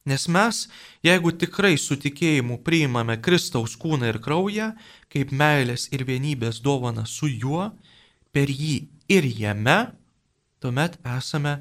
[0.06, 0.62] Nes mes,
[1.02, 4.70] jeigu tikrai su tikėjimu priimame Kristaus kūną ir kraują,
[5.10, 7.72] kaip meilės ir vienybės dovana su juo,
[8.30, 9.80] per jį ir jame,
[10.62, 11.58] tuomet esame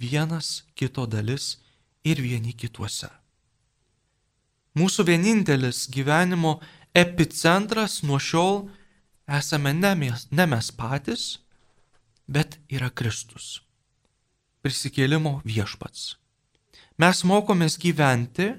[0.00, 1.58] vienas kito dalis
[2.08, 3.19] ir vieni kituose.
[4.80, 6.54] Mūsų vienintelis gyvenimo
[6.96, 8.62] epicentras nuo šiol
[9.28, 11.24] esame ne mes, ne mes patys,
[12.24, 13.60] bet yra Kristus.
[14.64, 16.14] Prisikėlimo viešpats.
[17.00, 18.50] Mes mokomės gyventi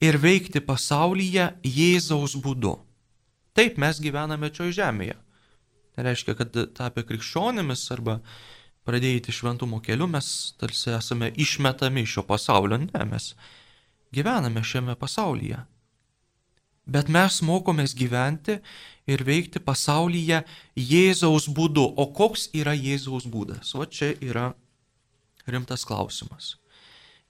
[0.00, 2.76] ir veikti pasaulyje Jėzaus būdu.
[3.56, 5.16] Taip mes gyvename čia žemėje.
[5.94, 8.20] Tai reiškia, kad tapę krikščionimis arba
[8.88, 12.80] pradėjti šventumo keliu mes tarsi esame išmetami iš šio pasaulio.
[12.86, 13.32] Ne, mes
[14.14, 15.60] gyvename šiame pasaulyje.
[16.90, 18.58] Bet mes mokomės gyventi
[19.06, 20.42] ir veikti pasaulyje
[20.74, 21.84] Jėzaus būdu.
[21.96, 23.74] O koks yra Jėzaus būdas?
[23.78, 24.50] O čia yra
[25.46, 26.56] rimtas klausimas.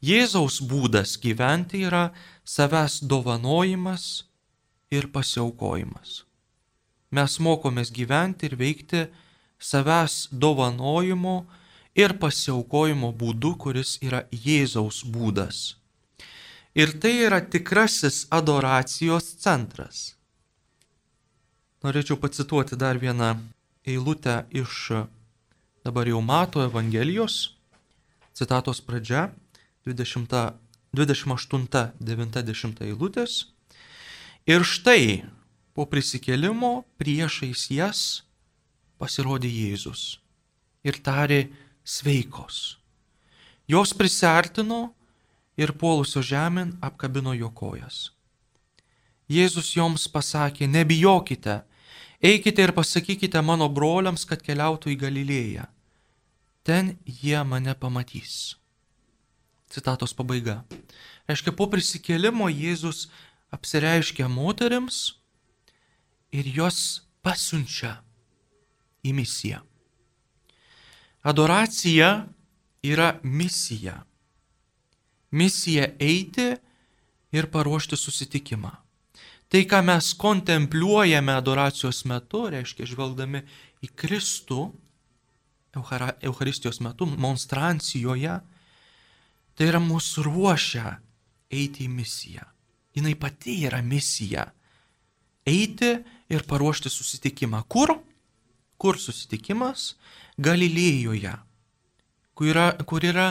[0.00, 2.08] Jėzaus būdas gyventi yra
[2.44, 4.24] savęs dovanojimas
[4.90, 6.22] ir pasiaukojimas.
[7.10, 9.02] Mes mokomės gyventi ir veikti
[9.60, 11.42] savęs dovanojimo
[11.98, 15.79] ir pasiaukojimo būdu, kuris yra Jėzaus būdas.
[16.74, 20.14] Ir tai yra tikrasis adoracijos centras.
[21.82, 23.40] Norėčiau pacituoti dar vieną
[23.88, 24.92] eilutę iš
[25.84, 27.56] dabar jau Mato Evangelijos,
[28.36, 29.30] citatos pradžia,
[29.86, 33.46] 28-90 eilutės.
[34.46, 35.24] Ir štai
[35.74, 38.22] po prisikėlimo priešais jas
[39.00, 40.20] pasirodė Jėzus
[40.84, 41.48] ir tarė
[41.82, 42.78] sveikos.
[43.70, 44.94] Jos prisartino
[45.60, 48.10] ir puolusio žemėn apkabino jo kojas.
[49.30, 51.60] Jėzus joms pasakė, nebijokite,
[52.18, 55.68] eikite ir pasakykite mano broliams, kad keliautų į Galilėją.
[56.66, 58.56] Ten jie mane pamatys.
[59.70, 60.64] Citatos pabaiga.
[61.30, 63.06] Reiškia, po prisikėlimo Jėzus
[63.54, 65.20] apsireiškia moteriams
[66.34, 68.00] ir jos pasiunčia
[69.06, 69.62] į misiją.
[71.22, 72.10] Adoracija
[72.82, 74.00] yra misija.
[75.30, 76.52] Misija eiti
[77.32, 78.72] ir paruošti susitikimą.
[79.50, 83.42] Tai, ką mes kontempliuojame adoracijos metu, reiškia žvelgdami
[83.82, 84.68] į Kristų,
[85.74, 88.38] Eucharistijos metu, monstrancijoje,
[89.60, 90.94] Tai yra mūsų ruošia
[91.52, 92.46] eiti į misiją.
[92.96, 94.46] Jis pati yra misija.
[95.44, 95.90] Eiti
[96.32, 97.60] ir paruošti susitikimą.
[97.68, 97.92] Kur?
[98.80, 99.98] Kur susitikimas?
[100.40, 101.34] Galilėjoje,
[102.32, 103.26] kur yra, kur yra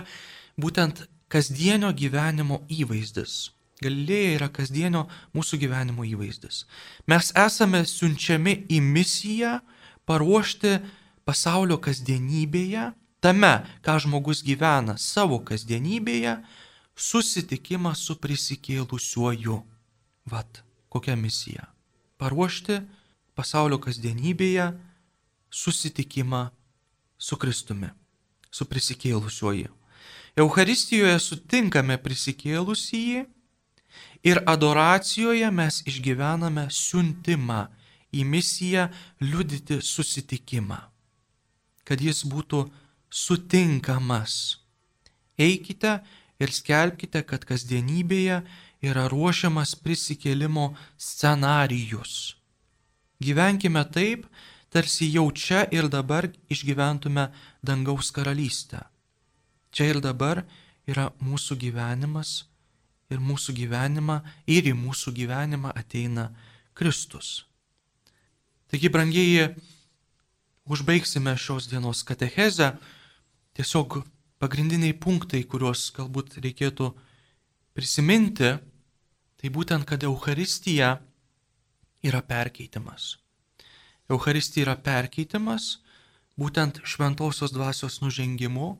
[0.61, 3.51] būtent kasdienio gyvenimo įvaizdis.
[3.79, 6.65] Galilėja yra kasdienio mūsų gyvenimo įvaizdis.
[7.07, 9.59] Mes esame siunčiami į misiją
[10.09, 10.73] paruošti
[11.23, 12.89] pasaulio kasdienybėje
[13.23, 13.53] tame,
[13.85, 16.39] ką žmogus gyvena savo kasdienybėje,
[16.99, 19.61] susitikimą su prisikėlusiuoju.
[20.29, 21.69] Vat, kokia misija.
[22.19, 22.81] Paruošti
[23.39, 24.73] pasaulio kasdienybėje
[25.49, 26.49] susitikimą
[27.17, 27.93] su Kristumi,
[28.51, 29.78] su prisikėlusiuoju.
[30.37, 33.25] Euharistijoje sutinkame prisikėlusįjį
[34.29, 37.65] ir adoracijoje mes išgyvename siuntimą
[38.13, 38.87] į misiją
[39.21, 40.79] liudyti susitikimą,
[41.85, 42.65] kad jis būtų
[43.09, 44.59] sutinkamas.
[45.39, 45.99] Eikite
[46.39, 48.41] ir skelbkite, kad kasdienybėje
[48.85, 52.35] yra ruošiamas prisikėlimo scenarijus.
[53.19, 54.27] Gyvenkime taip,
[54.71, 57.27] tarsi jau čia ir dabar išgyventume
[57.65, 58.85] dangaus karalystę.
[59.71, 60.43] Čia ir dabar
[60.89, 62.43] yra mūsų gyvenimas
[63.09, 66.29] ir mūsų gyvenimą ir į mūsų gyvenimą ateina
[66.77, 67.43] Kristus.
[68.69, 69.49] Taigi, brangieji,
[70.69, 72.75] užbaigsime šios dienos katechezę
[73.57, 74.03] tiesiog
[74.39, 76.91] pagrindiniai punktai, kuriuos galbūt reikėtų
[77.73, 78.53] prisiminti,
[79.39, 80.99] tai būtent, kad Euharistija
[82.05, 83.17] yra perkeitimas.
[84.09, 85.79] Euharistija yra perkeitimas
[86.39, 88.77] būtent šventosios dvasios nužengimu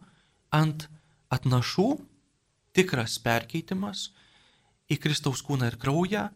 [0.56, 0.88] ant
[1.34, 1.90] atnašų,
[2.74, 4.10] tikras perkeitimas
[4.90, 6.28] į Kristaus kūną ir kraują,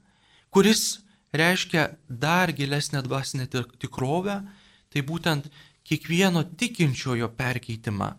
[0.54, 3.48] kuris reiškia dar gilesnę dvasinę
[3.82, 4.42] tikrovę,
[4.94, 5.50] tai būtent
[5.84, 8.12] kiekvieno tikinčiojo perkeitimą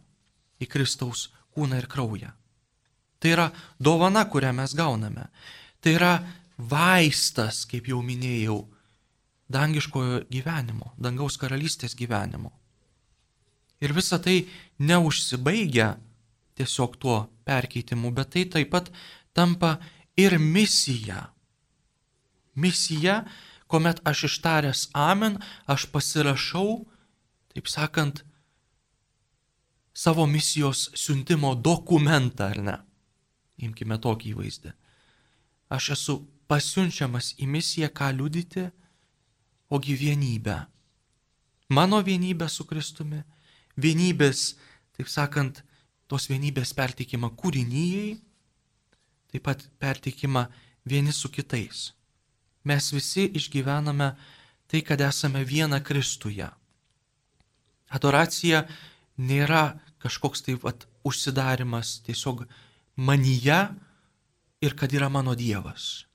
[0.61, 2.33] į Kristaus kūną ir kraują.
[3.23, 3.47] Tai yra
[3.81, 5.29] dovana, kurią mes gauname.
[5.81, 6.15] Tai yra
[6.59, 8.59] vaistas, kaip jau minėjau,
[9.55, 12.53] dangiškojo gyvenimo, dangaus karalystės gyvenimo.
[13.85, 14.43] Ir visa tai
[14.79, 15.95] neužsibaigia
[16.55, 18.91] tiesiog tuo perkeitimu, bet tai taip pat
[19.35, 19.79] tampa
[20.17, 21.31] ir misija.
[22.55, 23.25] Misija,
[23.67, 26.85] kuomet aš ištaręs amen, aš pasirašau,
[27.55, 28.23] taip sakant,
[29.95, 32.77] savo misijos siuntimo dokumentą, ar ne?
[33.63, 34.73] Imkime tokį įvaizdį.
[35.75, 36.17] Aš esu
[36.51, 38.69] pasiunčiamas į misiją, ką liudyti,
[39.71, 40.59] ogi vienybę.
[41.75, 43.23] Mano vienybė su Kristumi,
[43.81, 44.55] vienybės,
[44.97, 45.63] taip sakant,
[46.09, 48.17] tos vienybės pertikimą kūrinyjei,
[49.33, 50.47] taip pat pertikimą
[50.87, 51.93] vieni su kitais.
[52.65, 54.15] Mes visi išgyvename
[54.71, 56.47] tai, kad esame viena Kristuje.
[57.95, 58.65] Adoracija
[59.21, 62.47] nėra kažkoks tai vat, užsidarimas tiesiog
[62.97, 63.61] manyje
[64.65, 66.07] ir kad yra mano Dievas.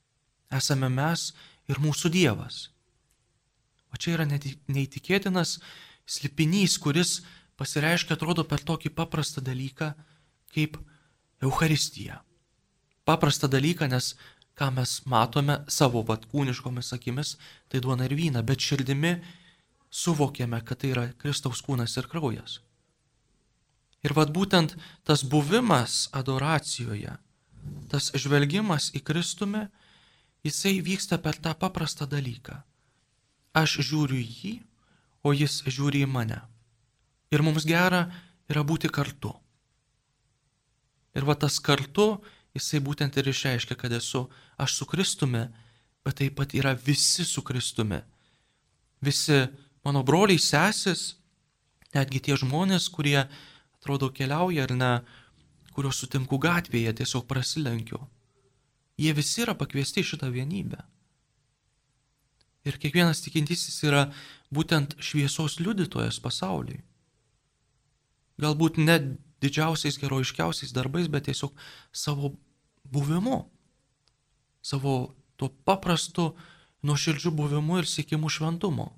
[0.49, 1.29] Esame mes
[1.69, 2.69] ir mūsų Dievas.
[3.93, 5.59] O čia yra neįtikėtinas
[6.09, 7.19] slipinys, kuris
[7.59, 9.91] pasireiškia, atrodo, per tokį paprastą dalyką
[10.55, 10.79] kaip
[11.43, 12.21] Euharistija.
[13.05, 14.13] Paprastą dalyką, nes
[14.59, 17.35] ką mes matome savo vat kūniškomis akimis,
[17.69, 19.13] tai duona ir vyna, bet širdimi
[19.89, 22.59] suvokiame, kad tai yra Kristaus kūnas ir kraujas.
[24.03, 24.75] Ir vad būtent
[25.07, 27.17] tas buvimas adoracijoje,
[27.91, 29.67] tas žvelgimas į Kristumę,
[30.43, 32.61] jisai vyksta per tą paprastą dalyką.
[33.59, 34.53] Aš žiūriu į jį,
[35.23, 36.39] o jis žiūri į mane.
[37.29, 38.07] Ir mums gera
[38.49, 39.31] yra būti kartu.
[41.17, 42.19] Ir va tas kartu,
[42.57, 44.25] jisai būtent ir išreiškia, kad esu
[44.57, 45.45] aš su Kristumi,
[46.05, 48.01] bet taip pat yra visi su Kristumi.
[49.01, 49.45] Visi
[49.85, 51.15] mano broliai, sesis,
[51.95, 53.21] netgi tie žmonės, kurie
[53.79, 54.93] atrodo keliauja ar ne,
[55.73, 58.01] kuriuos sutinku gatvėje, tiesiog prasilenkiu.
[58.99, 60.81] Jie visi yra pakviesti į šitą vienybę.
[62.67, 64.09] Ir kiekvienas tikintysis yra
[64.51, 66.81] būtent šviesos liudytojas pasauliui.
[68.39, 68.97] Galbūt ne
[69.43, 71.55] didžiausiais, herojiškiausiais darbais, bet tiesiog
[71.91, 72.33] savo
[72.83, 73.43] buvimu.
[74.61, 76.33] Savo tuo paprastu,
[76.83, 78.93] nuoširdžiu buvimu ir siekimu šventumo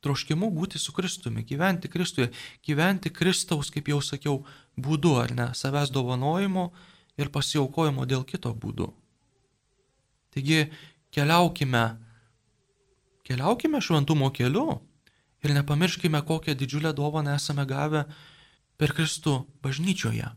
[0.00, 2.30] troškimu būti su Kristumi, gyventi Kristuje,
[2.66, 4.40] gyventi Kristaus, kaip jau sakiau,
[4.80, 6.70] būdu, ar ne, savęs dovanojimo
[7.20, 8.90] ir pasiaukojimo dėl kito būdu.
[10.32, 10.70] Taigi
[11.12, 11.84] keliaukime,
[13.26, 14.80] keliaukime šventumo keliu
[15.42, 18.04] ir nepamirškime, kokią didžiulę dovaną esame gavę
[18.76, 20.28] per Kristų bažnyčioje,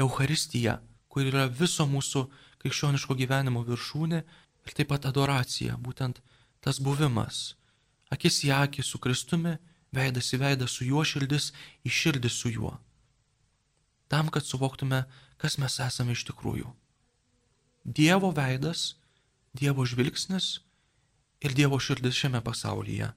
[0.00, 0.78] Euharistiją,
[1.08, 2.26] kur yra viso mūsų
[2.62, 6.22] krikščioniško gyvenimo viršūnė ir taip pat adoracija, būtent
[6.62, 7.52] tas buvimas
[8.12, 9.56] akis į akį su Kristumi,
[9.92, 11.50] veidas į veidą su juo, širdis
[11.84, 12.72] į širdį su juo.
[14.12, 15.04] Tam, kad suvoktume,
[15.40, 16.68] kas mes esame iš tikrųjų.
[17.84, 18.96] Dievo veidas,
[19.56, 20.60] Dievo žvilgsnis
[21.44, 23.10] ir Dievo širdis šiame pasaulyje.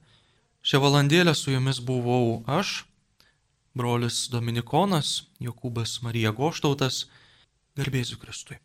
[0.66, 2.80] Šią valandėlę su jumis buvau aš,
[3.78, 7.04] brolis Dominikonas, Jokūbas Marija Goštautas,
[7.78, 8.58] garbėsiu Kristui.